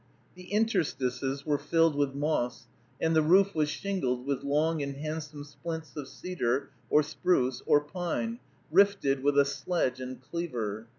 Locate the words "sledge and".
9.45-10.19